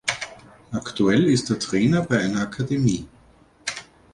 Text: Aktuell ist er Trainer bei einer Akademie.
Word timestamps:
Aktuell 0.71 1.25
ist 1.27 1.51
er 1.51 1.59
Trainer 1.59 2.01
bei 2.01 2.17
einer 2.21 2.41
Akademie. 2.41 3.07